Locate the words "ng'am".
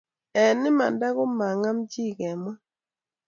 1.59-1.77